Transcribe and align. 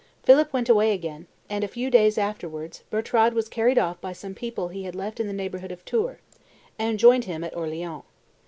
Philip 0.23 0.51
went 0.51 0.67
away 0.67 0.93
again; 0.93 1.27
and, 1.47 1.63
a 1.63 1.67
few 1.67 1.91
days 1.91 2.17
afterwards, 2.17 2.81
Bertrade 2.89 3.35
was 3.35 3.47
carried 3.47 3.77
off 3.77 4.01
by 4.01 4.13
some 4.13 4.33
people 4.33 4.69
he 4.69 4.81
had 4.85 4.95
left 4.95 5.19
in 5.19 5.27
the 5.27 5.31
neighborhood 5.31 5.71
of 5.71 5.85
Tours, 5.85 6.17
and 6.79 6.97
joined 6.97 7.25
him 7.25 7.43
at 7.43 7.55
Orleans. 7.55 8.01